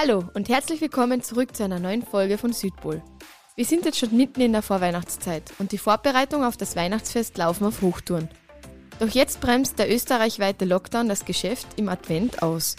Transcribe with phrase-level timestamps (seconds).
[0.00, 3.02] Hallo und herzlich willkommen zurück zu einer neuen Folge von Südpol.
[3.56, 7.66] Wir sind jetzt schon mitten in der Vorweihnachtszeit und die Vorbereitungen auf das Weihnachtsfest laufen
[7.66, 8.28] auf Hochtouren.
[9.00, 12.76] Doch jetzt bremst der österreichweite Lockdown das Geschäft im Advent aus.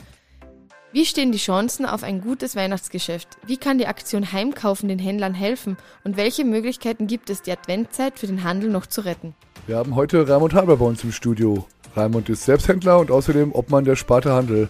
[0.93, 3.27] Wie stehen die Chancen auf ein gutes Weihnachtsgeschäft?
[3.45, 5.75] Wie kann die Aktion Heimkaufen den Händlern helfen?
[6.05, 9.35] Und welche Möglichkeiten gibt es, die Adventzeit für den Handel noch zu retten?
[9.67, 11.67] Wir haben heute Raimund Haber bei uns im Studio.
[11.97, 14.69] Raimund ist Selbsthändler und außerdem Obmann der Sparte Handel.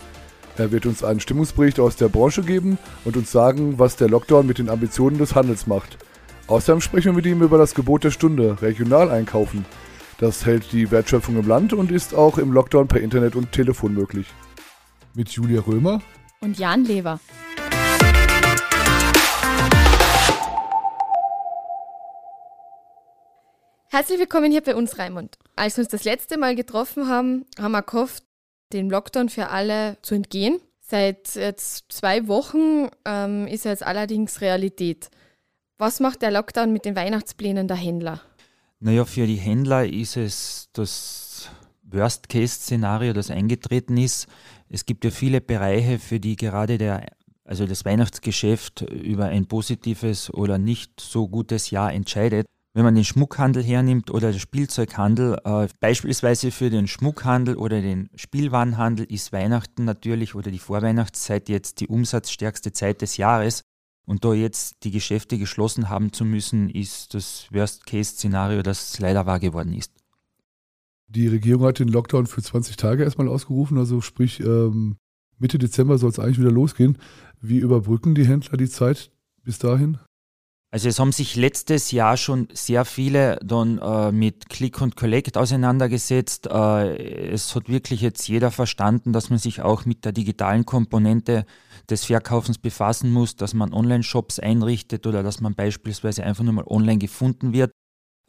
[0.60, 4.46] Er wird uns einen Stimmungsbericht aus der Branche geben und uns sagen, was der Lockdown
[4.46, 5.98] mit den Ambitionen des Handels macht.
[6.48, 9.66] Außerdem sprechen wir mit ihm über das Gebot der Stunde, regional einkaufen.
[10.18, 13.94] Das hält die Wertschöpfung im Land und ist auch im Lockdown per Internet und Telefon
[13.94, 14.28] möglich
[15.16, 16.02] mit Julia Römer
[16.42, 17.22] und Jan Lever.
[23.88, 25.38] Herzlich willkommen hier bei uns, Raimund.
[25.56, 28.24] Als wir uns das letzte Mal getroffen haben, haben wir gehofft,
[28.74, 30.60] dem Lockdown für alle zu entgehen.
[30.82, 35.10] Seit jetzt zwei Wochen ähm, ist er jetzt allerdings Realität.
[35.78, 38.22] Was macht der Lockdown mit den Weihnachtsplänen der Händler?
[38.80, 41.50] Naja, für die Händler ist es das
[41.84, 44.28] Worst-Case-Szenario, das eingetreten ist.
[44.70, 47.06] Es gibt ja viele Bereiche, für die gerade der,
[47.44, 52.46] also das Weihnachtsgeschäft über ein positives oder nicht so gutes Jahr entscheidet.
[52.74, 58.10] Wenn man den Schmuckhandel hernimmt oder den Spielzeughandel, äh, beispielsweise für den Schmuckhandel oder den
[58.16, 63.64] Spielwarenhandel ist Weihnachten natürlich oder die Vorweihnachtszeit jetzt die umsatzstärkste Zeit des Jahres.
[64.06, 69.40] Und da jetzt die Geschäfte geschlossen haben zu müssen, ist das Worst-Case-Szenario, das leider wahr
[69.40, 69.92] geworden ist.
[71.08, 74.98] Die Regierung hat den Lockdown für 20 Tage erstmal ausgerufen, also sprich ähm,
[75.40, 76.98] Mitte Dezember soll es eigentlich wieder losgehen.
[77.40, 79.12] Wie überbrücken die Händler die Zeit
[79.44, 79.98] bis dahin?
[80.72, 85.36] Also es haben sich letztes Jahr schon sehr viele dann äh, mit Click und Collect
[85.36, 86.46] auseinandergesetzt.
[86.46, 91.46] Äh, es hat wirklich jetzt jeder verstanden, dass man sich auch mit der digitalen Komponente
[91.90, 96.68] des Verkaufens befassen muss, dass man Online-Shops einrichtet oder dass man beispielsweise einfach nur mal
[96.68, 97.72] online gefunden wird.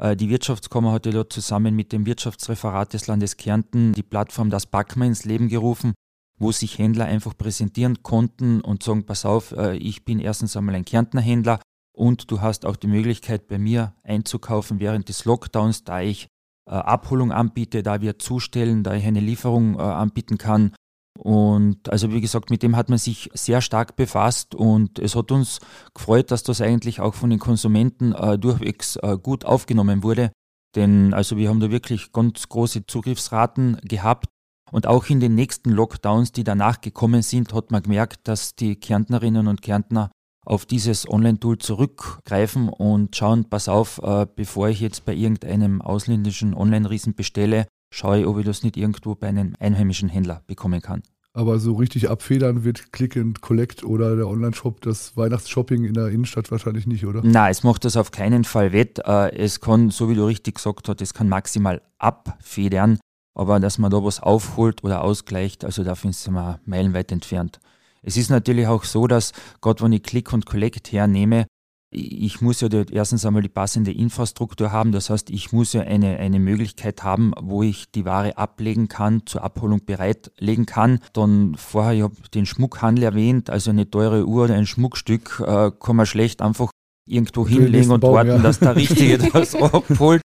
[0.01, 4.49] Äh, die Wirtschaftskammer hat ja dort zusammen mit dem Wirtschaftsreferat des Landes Kärnten die Plattform
[4.49, 5.93] Das Backma ins Leben gerufen,
[6.39, 10.75] wo sich Händler einfach präsentieren konnten und sagen, pass auf, äh, ich bin erstens einmal
[10.75, 11.61] ein Kärntner Händler
[11.93, 16.29] und du hast auch die Möglichkeit bei mir einzukaufen während des Lockdowns, da ich
[16.67, 20.73] äh, Abholung anbiete, da wir zustellen, da ich eine Lieferung anbieten kann
[21.19, 25.31] und also wie gesagt, mit dem hat man sich sehr stark befasst und es hat
[25.31, 25.61] uns
[25.95, 30.33] gefreut, dass das eigentlich auch von den Konsumenten äh, durchwegs äh, gut aufgenommen wurde.
[30.77, 34.27] Denn also wir haben da wirklich ganz große Zugriffsraten gehabt.
[34.73, 38.77] Und auch in den nächsten Lockdowns, die danach gekommen sind, hat man gemerkt, dass die
[38.77, 40.13] Kärntnerinnen und Kärntner
[40.51, 46.55] auf dieses Online-Tool zurückgreifen und schauen, pass auf, äh, bevor ich jetzt bei irgendeinem ausländischen
[46.55, 51.03] Online-Riesen bestelle, schaue ich, ob ich das nicht irgendwo bei einem einheimischen Händler bekommen kann.
[51.33, 56.09] Aber so richtig abfedern wird Click and Collect oder der Online-Shop, das Weihnachtsshopping in der
[56.09, 57.23] Innenstadt wahrscheinlich nicht, oder?
[57.23, 58.99] Nein, es macht das auf keinen Fall wett.
[59.07, 62.99] Äh, es kann, so wie du richtig gesagt hast, es kann maximal abfedern,
[63.37, 67.61] aber dass man da was aufholt oder ausgleicht, also da sind wir meilenweit entfernt.
[68.03, 71.47] Es ist natürlich auch so, dass gerade wenn ich Click und Collect hernehme,
[71.93, 74.93] ich muss ja erstens einmal die passende Infrastruktur haben.
[74.93, 79.27] Das heißt, ich muss ja eine, eine Möglichkeit haben, wo ich die Ware ablegen kann,
[79.27, 81.01] zur Abholung bereitlegen kann.
[81.13, 85.73] Dann vorher, ich habe den Schmuckhandel erwähnt, also eine teure Uhr oder ein Schmuckstück äh,
[85.81, 86.71] kann man schlecht einfach
[87.09, 88.39] irgendwo hinlegen und Baum, warten, ja.
[88.39, 90.23] dass der Richtige das abholt.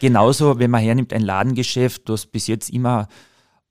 [0.00, 3.08] Genauso, wenn man hernimmt, ein Ladengeschäft, das bis jetzt immer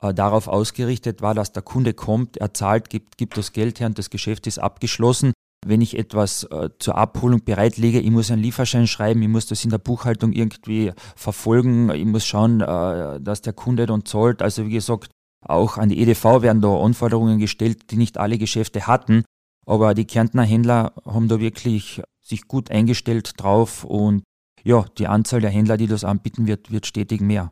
[0.01, 3.87] äh, darauf ausgerichtet war, dass der Kunde kommt, er zahlt, gibt, gibt das Geld her
[3.87, 5.33] und das Geschäft ist abgeschlossen
[5.65, 9.63] wenn ich etwas äh, zur Abholung bereitlege, ich muss einen Lieferschein schreiben, ich muss das
[9.63, 14.41] in der Buchhaltung irgendwie verfolgen, ich muss schauen, äh, dass der Kunde dann zahlt.
[14.41, 15.11] Also wie gesagt,
[15.45, 19.23] auch an die EDV werden da Anforderungen gestellt, die nicht alle Geschäfte hatten.
[19.65, 24.23] Aber die Kärntner Händler haben da wirklich sich gut eingestellt drauf und
[24.63, 27.51] ja, die Anzahl der Händler, die das anbieten wird, wird stetig mehr.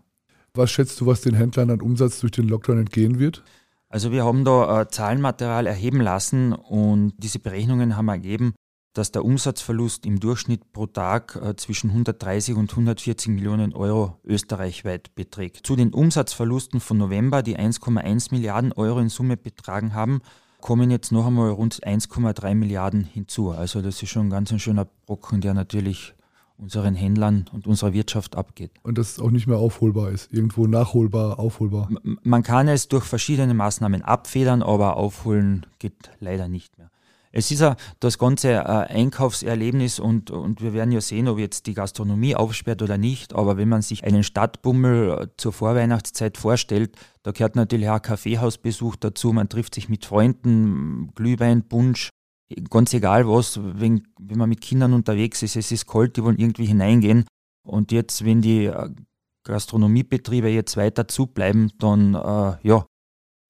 [0.55, 3.43] Was schätzt du, was den Händlern an Umsatz durch den Lockdown entgehen wird?
[3.90, 8.53] Also wir haben da äh, Zahlenmaterial erheben lassen und diese Berechnungen haben ergeben,
[8.93, 15.13] dass der Umsatzverlust im Durchschnitt pro Tag äh, zwischen 130 und 140 Millionen Euro österreichweit
[15.16, 15.67] beträgt.
[15.67, 20.22] Zu den Umsatzverlusten von November, die 1,1 Milliarden Euro in Summe betragen haben,
[20.61, 23.52] kommen jetzt noch einmal rund 1,3 Milliarden hinzu.
[23.52, 26.16] Also das ist schon ein ganz ein schöner Brocken, der natürlich
[26.57, 28.72] unseren Händlern und unserer Wirtschaft abgeht.
[28.84, 31.90] Und dass es auch nicht mehr aufholbar ist, irgendwo nachholbar, aufholbar.
[32.23, 36.90] Man kann es durch verschiedene Maßnahmen abfedern, aber aufholen geht leider nicht mehr.
[37.37, 41.67] Es ist ja das ganze äh, Einkaufserlebnis und, und wir werden ja sehen, ob jetzt
[41.67, 43.35] die Gastronomie aufsperrt oder nicht.
[43.35, 48.02] Aber wenn man sich einen Stadtbummel äh, zur Vorweihnachtszeit vorstellt, da gehört natürlich auch ein
[48.02, 49.34] Kaffeehausbesuch dazu.
[49.34, 52.09] Man trifft sich mit Freunden, Glühwein, Punsch,
[52.69, 53.59] ganz egal was.
[53.61, 57.25] Wenn, wenn man mit Kindern unterwegs ist, es ist kalt, die wollen irgendwie hineingehen.
[57.66, 58.89] Und jetzt, wenn die äh,
[59.43, 62.85] Gastronomiebetriebe jetzt weiter zubleiben, dann äh, ja,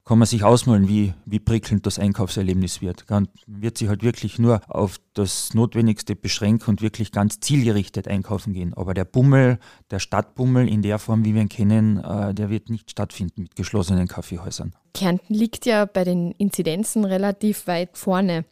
[0.06, 3.10] kann man sich ausmalen, wie, wie prickelnd das Einkaufserlebnis wird.
[3.10, 8.54] Man wird sich halt wirklich nur auf das Notwendigste beschränken und wirklich ganz zielgerichtet einkaufen
[8.54, 8.76] gehen.
[8.76, 9.58] Aber der Bummel,
[9.90, 13.56] der Stadtbummel in der Form, wie wir ihn kennen, äh, der wird nicht stattfinden mit
[13.56, 14.76] geschlossenen Kaffeehäusern.
[14.94, 18.46] Kärnten liegt ja bei den Inzidenzen relativ weit vorne.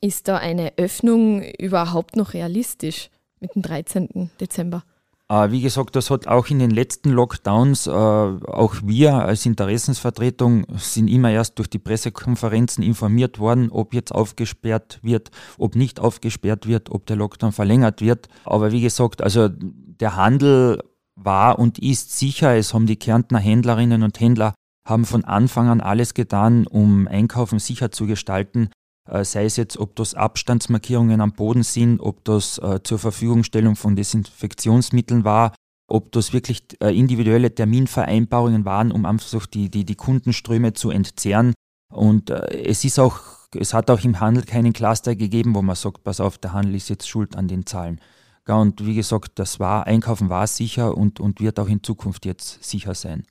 [0.00, 3.10] Ist da eine Öffnung überhaupt noch realistisch
[3.40, 4.30] mit dem 13.
[4.40, 4.84] Dezember?
[5.30, 10.66] Äh, wie gesagt, das hat auch in den letzten Lockdowns, äh, auch wir als Interessensvertretung
[10.76, 16.66] sind immer erst durch die Pressekonferenzen informiert worden, ob jetzt aufgesperrt wird, ob nicht aufgesperrt
[16.66, 18.28] wird, ob der Lockdown verlängert wird.
[18.44, 20.82] Aber wie gesagt, also der Handel
[21.14, 22.56] war und ist sicher.
[22.56, 24.54] Es haben die Kärntner Händlerinnen und Händler
[24.84, 28.70] haben von Anfang an alles getan, um Einkaufen sicher zu gestalten.
[29.08, 33.76] Äh, sei es jetzt, ob das Abstandsmarkierungen am Boden sind, ob das äh, zur Verfügungstellung
[33.76, 35.54] von Desinfektionsmitteln war,
[35.88, 41.54] ob das wirklich äh, individuelle Terminvereinbarungen waren, um einfach die, die, die Kundenströme zu entzerren.
[41.92, 43.18] Und es ist auch,
[43.52, 46.76] es hat auch im Handel keinen Cluster gegeben, wo man sagt, pass auf, der Handel
[46.76, 48.00] ist jetzt schuld an den Zahlen.
[48.46, 52.62] Und wie gesagt, das war, Einkaufen war sicher und, und wird auch in Zukunft jetzt
[52.62, 53.24] sicher sein.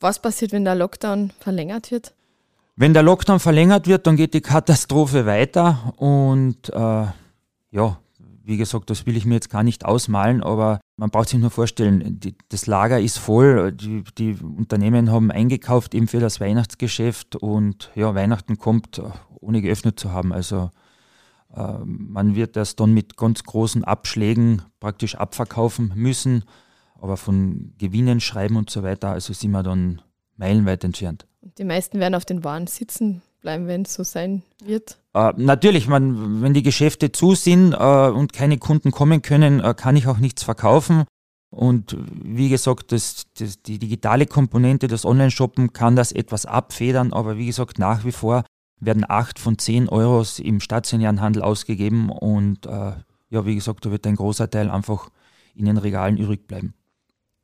[0.00, 2.14] Was passiert, wenn der Lockdown verlängert wird?
[2.76, 7.06] Wenn der Lockdown verlängert wird, dann geht die Katastrophe weiter und äh,
[7.70, 7.98] ja,
[8.42, 11.50] wie gesagt, das will ich mir jetzt gar nicht ausmalen, aber man braucht sich nur
[11.50, 17.36] vorstellen, die, das Lager ist voll, die, die, Unternehmen haben eingekauft eben für das Weihnachtsgeschäft
[17.36, 19.00] und ja, Weihnachten kommt,
[19.40, 20.32] ohne geöffnet zu haben.
[20.32, 20.70] Also
[21.54, 26.44] äh, man wird das dann mit ganz großen Abschlägen praktisch abverkaufen müssen,
[27.00, 30.02] aber von Gewinnen schreiben und so weiter, also sind wir dann
[30.36, 31.26] meilenweit entfernt.
[31.58, 34.98] Die meisten werden auf den Waren sitzen bleiben, wenn es so sein wird.
[35.12, 39.74] Äh, natürlich, man, wenn die Geschäfte zu sind äh, und keine Kunden kommen können, äh,
[39.74, 41.04] kann ich auch nichts verkaufen.
[41.50, 47.38] Und wie gesagt, das, das, die digitale Komponente, das Online-Shoppen kann das etwas abfedern, aber
[47.38, 48.44] wie gesagt, nach wie vor
[48.80, 52.92] werden acht von zehn Euros im stationären Handel ausgegeben und äh,
[53.30, 55.10] ja, wie gesagt, da wird ein großer Teil einfach
[55.54, 56.74] in den Regalen übrig bleiben.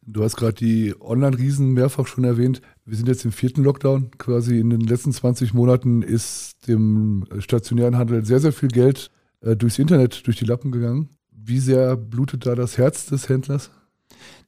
[0.07, 2.63] Du hast gerade die Online-Riesen mehrfach schon erwähnt.
[2.85, 4.11] Wir sind jetzt im vierten Lockdown.
[4.19, 9.11] Quasi in den letzten 20 Monaten ist dem stationären Handel sehr, sehr viel Geld
[9.43, 11.11] äh, durchs Internet, durch die Lappen gegangen.
[11.31, 13.71] Wie sehr blutet da das Herz des Händlers?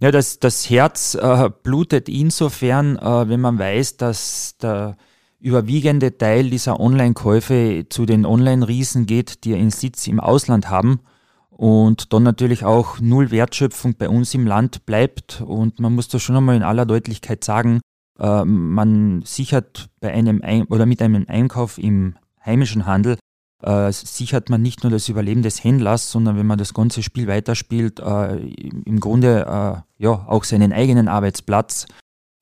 [0.00, 4.96] Ja, das, das Herz äh, blutet insofern, äh, wenn man weiß, dass der
[5.38, 11.00] überwiegende Teil dieser Online-Käufe zu den Online-Riesen geht, die ihren Sitz im Ausland haben
[11.62, 15.44] und dann natürlich auch null Wertschöpfung bei uns im Land bleibt.
[15.46, 17.80] Und man muss das schon einmal in aller Deutlichkeit sagen,
[18.18, 23.16] äh, man sichert bei einem Ein oder mit einem Einkauf im heimischen Handel
[23.62, 27.28] äh, sichert man nicht nur das Überleben des Händlers, sondern wenn man das ganze Spiel
[27.28, 31.86] weiterspielt, äh, im Grunde äh, ja auch seinen eigenen Arbeitsplatz.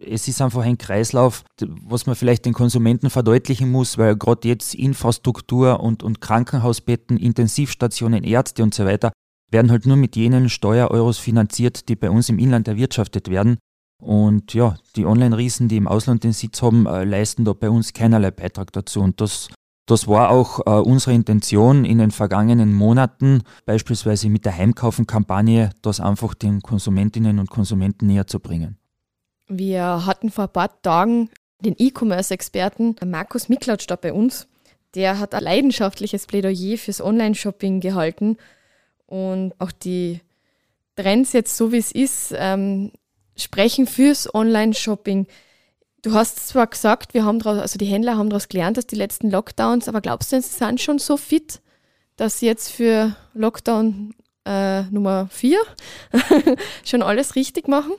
[0.06, 4.74] Es ist einfach ein Kreislauf, was man vielleicht den Konsumenten verdeutlichen muss, weil gerade jetzt
[4.74, 9.12] Infrastruktur und, und Krankenhausbetten, Intensivstationen, Ärzte und so weiter
[9.50, 13.58] werden halt nur mit jenen Steuereuros finanziert, die bei uns im Inland erwirtschaftet werden.
[14.00, 17.92] Und ja, die Online-Riesen, die im Ausland den Sitz haben, äh, leisten da bei uns
[17.92, 19.00] keinerlei Beitrag dazu.
[19.00, 19.48] Und das,
[19.86, 26.00] das war auch äh, unsere Intention in den vergangenen Monaten, beispielsweise mit der Heimkaufen-Kampagne, das
[26.00, 28.79] einfach den Konsumentinnen und Konsumenten näher zu bringen.
[29.52, 31.28] Wir hatten vor ein paar Tagen
[31.58, 34.46] den E-Commerce-Experten Markus Miklautsch da bei uns.
[34.94, 38.36] Der hat ein leidenschaftliches Plädoyer fürs Online-Shopping gehalten
[39.06, 40.20] und auch die
[40.94, 42.92] Trends jetzt so wie es ist ähm,
[43.36, 45.26] sprechen fürs Online-Shopping.
[46.02, 48.96] Du hast zwar gesagt, wir haben draus, also die Händler haben daraus gelernt, dass die
[48.96, 51.60] letzten Lockdowns, aber glaubst du, sie sind schon so fit,
[52.14, 54.14] dass sie jetzt für Lockdown
[54.44, 55.58] äh, Nummer 4
[56.84, 57.94] schon alles richtig machen?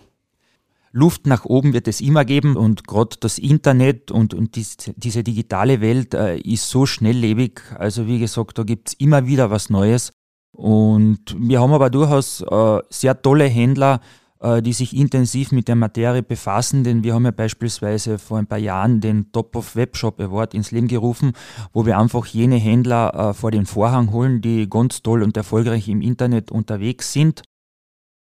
[0.92, 5.24] Luft nach oben wird es immer geben und gerade das Internet und, und dies, diese
[5.24, 7.62] digitale Welt äh, ist so schnelllebig.
[7.78, 10.12] Also wie gesagt, da gibt es immer wieder was Neues.
[10.52, 14.02] Und wir haben aber durchaus äh, sehr tolle Händler,
[14.42, 18.48] äh, die sich intensiv mit der Materie befassen, denn wir haben ja beispielsweise vor ein
[18.48, 21.32] paar Jahren den Top of Webshop Award ins Leben gerufen,
[21.72, 25.88] wo wir einfach jene Händler äh, vor den Vorhang holen, die ganz toll und erfolgreich
[25.88, 27.44] im Internet unterwegs sind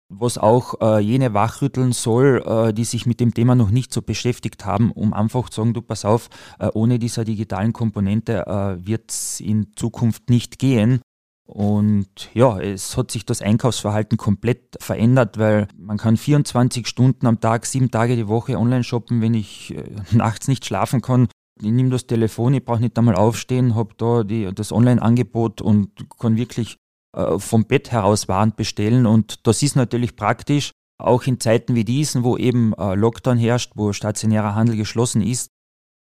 [0.09, 4.01] was auch äh, jene wachrütteln soll, äh, die sich mit dem Thema noch nicht so
[4.01, 8.85] beschäftigt haben, um einfach zu sagen, du pass auf, äh, ohne dieser digitalen Komponente äh,
[8.85, 11.01] wird es in Zukunft nicht gehen.
[11.45, 17.39] Und ja, es hat sich das Einkaufsverhalten komplett verändert, weil man kann 24 Stunden am
[17.39, 21.27] Tag, sieben Tage die Woche online shoppen, wenn ich äh, nachts nicht schlafen kann.
[21.59, 25.89] Ich nehme das Telefon, ich brauche nicht einmal aufstehen, habe da die, das Online-Angebot und
[26.19, 26.77] kann wirklich
[27.17, 29.05] äh, vom Bett heraus Waren bestellen.
[29.05, 33.73] Und das ist natürlich praktisch, auch in Zeiten wie diesen, wo eben äh, Lockdown herrscht,
[33.75, 35.49] wo stationärer Handel geschlossen ist,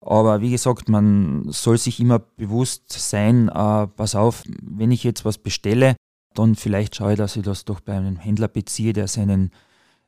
[0.01, 5.25] aber wie gesagt, man soll sich immer bewusst sein, äh, pass auf, wenn ich jetzt
[5.25, 5.95] was bestelle,
[6.33, 9.51] dann vielleicht schaue ich, dass ich das doch bei einem Händler beziehe, der seinen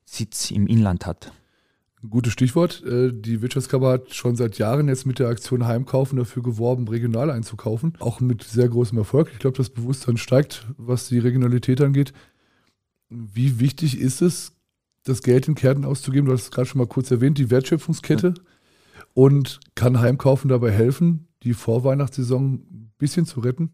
[0.05, 1.33] Sitz im Inland hat.
[2.09, 2.83] Gutes Stichwort.
[2.83, 7.29] Äh, die Wirtschaftskammer hat schon seit Jahren jetzt mit der Aktion Heimkaufen dafür geworben, regional
[7.29, 7.93] einzukaufen.
[7.99, 9.29] Auch mit sehr großem Erfolg.
[9.33, 12.13] Ich glaube, das Bewusstsein steigt, was die Regionalität angeht.
[13.09, 14.53] Wie wichtig ist es,
[15.03, 16.25] das Geld in Kärnten auszugeben?
[16.25, 18.33] Du hast es gerade schon mal kurz erwähnt, die Wertschöpfungskette.
[19.13, 23.73] Und kann Heimkaufen dabei helfen, die Vorweihnachtssaison ein bisschen zu retten?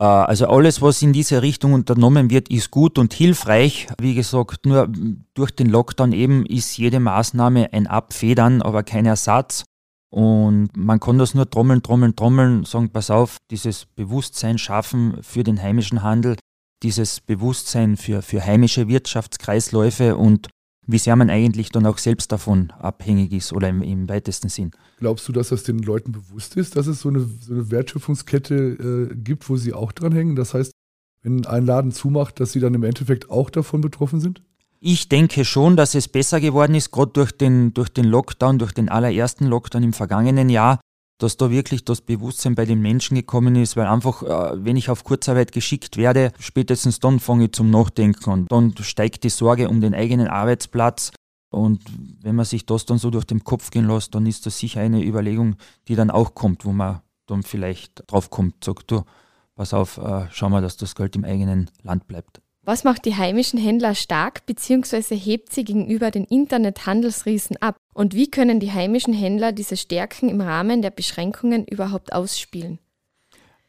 [0.00, 3.88] Äh, also alles, was in diese Richtung unternommen wird, ist gut und hilfreich.
[4.00, 4.88] Wie gesagt, nur
[5.34, 9.64] durch den Lockdown eben ist jede Maßnahme ein Abfedern, aber kein Ersatz.
[10.12, 15.44] Und man kann das nur trommeln, trommeln, trommeln, sagen, pass auf, dieses Bewusstsein schaffen für
[15.44, 16.36] den heimischen Handel,
[16.82, 20.48] dieses Bewusstsein für, für heimische Wirtschaftskreisläufe und
[20.86, 24.72] wie sehr man eigentlich dann auch selbst davon abhängig ist oder im, im weitesten Sinn.
[24.98, 28.54] Glaubst du, dass das den Leuten bewusst ist, dass es so eine, so eine Wertschöpfungskette
[28.54, 30.36] äh, gibt, wo sie auch dran hängen?
[30.36, 30.72] Das heißt,
[31.22, 34.42] wenn ein Laden zumacht, dass sie dann im Endeffekt auch davon betroffen sind?
[34.82, 38.72] Ich denke schon, dass es besser geworden ist, gerade durch den, durch den Lockdown, durch
[38.72, 40.80] den allerersten Lockdown im vergangenen Jahr
[41.22, 44.88] dass da wirklich das Bewusstsein bei den Menschen gekommen ist, weil einfach, äh, wenn ich
[44.88, 48.46] auf Kurzarbeit geschickt werde, spätestens dann fange ich zum Nachdenken an.
[48.48, 51.12] Dann steigt die Sorge um den eigenen Arbeitsplatz.
[51.50, 51.82] Und
[52.22, 54.80] wenn man sich das dann so durch den Kopf gehen lässt, dann ist das sicher
[54.80, 55.56] eine Überlegung,
[55.88, 59.02] die dann auch kommt, wo man dann vielleicht drauf kommt, sagt du,
[59.54, 62.40] pass auf, äh, schau mal, dass das Geld im eigenen Land bleibt.
[62.62, 65.16] Was macht die heimischen Händler stark bzw.
[65.16, 67.76] hebt sie gegenüber den Internethandelsriesen ab?
[67.94, 72.78] Und wie können die heimischen Händler diese Stärken im Rahmen der Beschränkungen überhaupt ausspielen?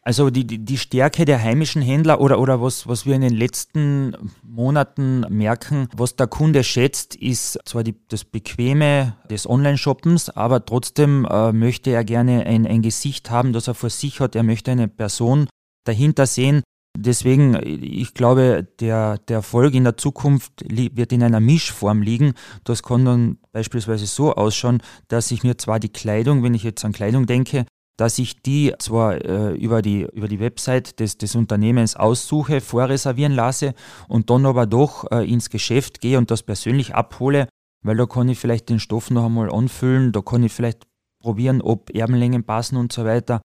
[0.03, 4.15] Also die, die Stärke der heimischen Händler oder, oder was, was wir in den letzten
[4.41, 11.25] Monaten merken, was der Kunde schätzt, ist zwar die, das Bequeme des Online-Shoppens, aber trotzdem
[11.29, 14.35] äh, möchte er gerne ein, ein Gesicht haben, das er vor sich hat.
[14.35, 15.47] Er möchte eine Person
[15.83, 16.63] dahinter sehen,
[16.97, 22.33] Deswegen, ich glaube, der, der Erfolg in der Zukunft wird in einer Mischform liegen.
[22.63, 26.83] Das kann dann beispielsweise so ausschauen, dass ich mir zwar die Kleidung, wenn ich jetzt
[26.83, 27.65] an Kleidung denke,
[27.97, 33.33] dass ich die zwar äh, über, die, über die Website des, des Unternehmens aussuche, vorreservieren
[33.33, 33.73] lasse
[34.07, 37.47] und dann aber doch äh, ins Geschäft gehe und das persönlich abhole,
[37.83, 40.87] weil da kann ich vielleicht den Stoff noch einmal anfüllen, da kann ich vielleicht
[41.21, 43.41] probieren, ob Erbenlängen passen und so weiter.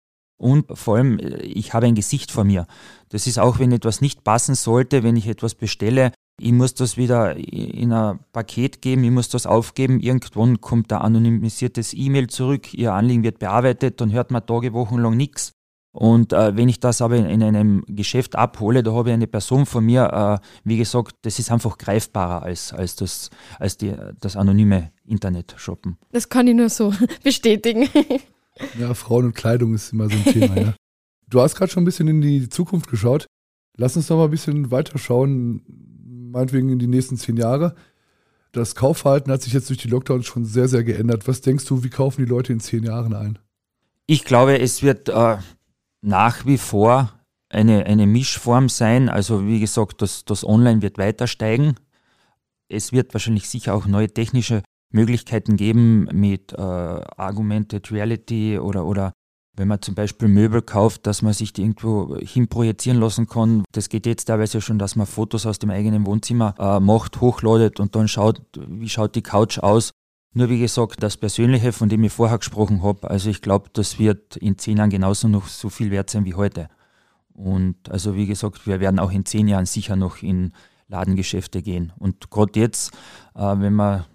[0.43, 2.67] Und vor allem, äh, ich habe ein Gesicht vor mir.
[3.07, 6.97] Das ist auch, wenn etwas nicht passen sollte, wenn ich etwas bestelle, ich muss das
[6.97, 12.73] wieder in ein Paket geben, ich muss das aufgeben, irgendwann kommt ein anonymisiertes E-Mail zurück,
[12.73, 15.53] Ihr Anliegen wird bearbeitet, dann hört man Tage, Wochen lang nichts.
[15.93, 19.27] Und äh, wenn ich das aber in, in, einem Geschäft abhole, da habe ich eine
[19.27, 23.93] Person von mir, äh, wie gesagt, das ist einfach greifbarer als, als, das, als die,
[24.19, 25.97] das anonyme Internet-Shoppen.
[26.11, 26.91] Das kann ich nur so
[27.23, 27.87] bestätigen.
[28.79, 30.73] Ja, Frauen und Kleidung ist immer so ein Thema, ja.
[31.29, 33.25] Du hast gerade schon ein bisschen in die Zukunft geschaut.
[33.75, 35.63] Lass uns noch mal ein bisschen weiter schauen,
[36.31, 37.75] meinetwegen in die nächsten zehn Jahre.
[38.51, 41.27] Das Kaufverhalten hat sich jetzt durch die Lockdowns schon sehr, sehr geändert.
[41.27, 43.39] Was denkst du, wie kaufen die Leute in zehn Jahren ein?
[44.05, 45.37] Ich glaube, es wird äh,
[46.01, 47.11] nach wie vor
[47.49, 49.09] eine, eine Mischform sein.
[49.09, 51.75] Also wie gesagt, das, das Online wird weiter steigen.
[52.67, 54.61] Es wird wahrscheinlich sicher auch neue technische
[54.93, 59.11] Möglichkeiten geben mit äh, Augmented Reality oder, oder
[59.55, 63.63] wenn man zum Beispiel Möbel kauft, dass man sich die irgendwo hinprojizieren lassen kann.
[63.71, 67.79] Das geht jetzt teilweise schon, dass man Fotos aus dem eigenen Wohnzimmer äh, macht, hochladet
[67.79, 69.91] und dann schaut, wie schaut die Couch aus.
[70.35, 73.99] Nur wie gesagt, das Persönliche, von dem ich vorher gesprochen habe, also ich glaube, das
[73.99, 76.69] wird in zehn Jahren genauso noch so viel wert sein wie heute.
[77.33, 80.53] Und also wie gesagt, wir werden auch in zehn Jahren sicher noch in
[80.87, 81.93] Ladengeschäfte gehen.
[81.99, 82.93] Und gerade jetzt,
[83.35, 84.05] äh, wenn man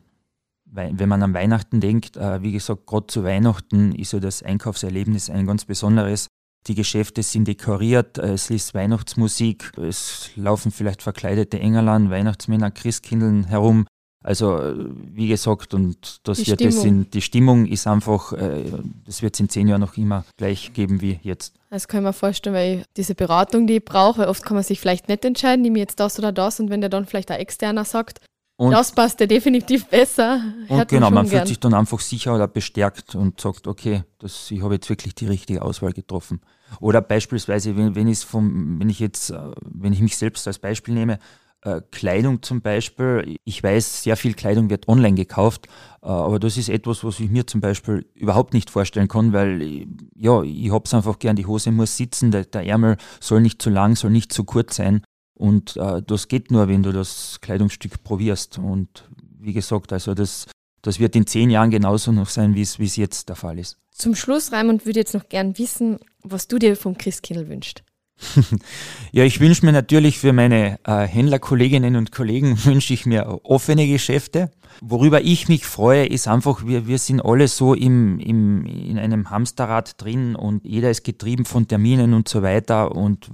[0.71, 5.31] wenn man an Weihnachten denkt, äh, wie gesagt, gerade zu Weihnachten ist ja das Einkaufserlebnis
[5.31, 6.29] ein ganz besonderes.
[6.67, 13.45] Die Geschäfte sind dekoriert, äh, es ist Weihnachtsmusik, es laufen vielleicht verkleidete Engerlein, Weihnachtsmänner, Christkindeln
[13.45, 13.87] herum.
[14.23, 14.75] Also
[15.15, 16.79] wie gesagt, und das die wird Stimmung.
[16.79, 18.65] es in, die Stimmung ist einfach, äh,
[19.07, 21.55] das wird es in zehn Jahren noch immer gleich geben wie jetzt.
[21.71, 24.65] Das kann ich mir vorstellen, weil diese Beratung, die ich brauche, weil oft kann man
[24.65, 27.31] sich vielleicht nicht entscheiden, nehme ich jetzt das oder das und wenn der dann vielleicht
[27.31, 28.21] ein externer sagt,
[28.59, 30.43] und das passt ja definitiv besser.
[30.69, 31.39] Und genau, man gern.
[31.39, 35.15] fühlt sich dann einfach sicher oder bestärkt und sagt, okay, das, ich habe jetzt wirklich
[35.15, 36.41] die richtige Auswahl getroffen.
[36.81, 40.95] Oder beispielsweise, wenn, wenn, vom, wenn ich jetzt, äh, wenn ich mich selbst als Beispiel
[40.95, 41.21] nehme,
[41.63, 45.69] äh, Kleidung zum Beispiel, ich weiß, sehr viel Kleidung wird online gekauft,
[46.03, 49.87] äh, aber das ist etwas, was ich mir zum Beispiel überhaupt nicht vorstellen kann, weil
[50.17, 53.63] ja, ich habe es einfach gern, die Hose muss sitzen, der, der Ärmel soll nicht
[53.63, 55.03] zu lang, soll nicht zu kurz sein.
[55.39, 58.59] Und äh, das geht nur, wenn du das Kleidungsstück probierst.
[58.59, 60.47] Und wie gesagt, also das,
[60.83, 63.79] das wird in zehn Jahren genauso noch sein, wie es jetzt der Fall ist.
[63.93, 67.83] Zum Schluss, Raimund, würde jetzt noch gern wissen, was du dir vom Christkindl wünschst.
[69.13, 73.87] ja, ich wünsche mir natürlich für meine äh, Händlerkolleginnen und Kollegen wünsche ich mir offene
[73.87, 74.51] Geschäfte.
[74.81, 79.31] Worüber ich mich freue, ist einfach, wir, wir sind alle so im, im, in einem
[79.31, 82.95] Hamsterrad drin und jeder ist getrieben von Terminen und so weiter.
[82.95, 83.31] Und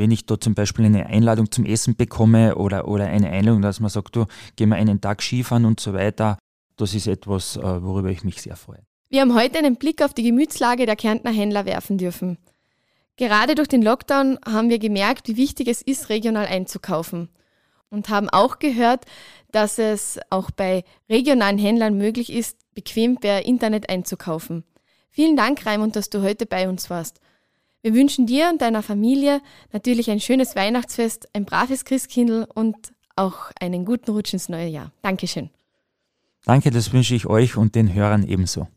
[0.00, 3.80] wenn ich da zum Beispiel eine Einladung zum Essen bekomme oder, oder eine Einladung, dass
[3.80, 4.24] man sagt, du,
[4.56, 6.38] gehen wir einen Tag Skifahren und so weiter,
[6.76, 8.82] das ist etwas, äh, worüber ich mich sehr freue.
[9.10, 12.38] Wir haben heute einen Blick auf die Gemütslage der Kärntner Händler werfen dürfen.
[13.16, 17.28] Gerade durch den Lockdown haben wir gemerkt, wie wichtig es ist, regional einzukaufen.
[17.90, 19.04] Und haben auch gehört,
[19.52, 24.64] dass es auch bei regionalen Händlern möglich ist, bequem per Internet einzukaufen.
[25.10, 27.20] Vielen Dank, Raimund, dass du heute bei uns warst.
[27.82, 29.40] Wir wünschen dir und deiner Familie
[29.72, 32.76] natürlich ein schönes Weihnachtsfest, ein braves Christkindl und
[33.16, 34.92] auch einen guten Rutsch ins neue Jahr.
[35.02, 35.50] Dankeschön.
[36.44, 38.68] Danke, das wünsche ich euch und den Hörern ebenso.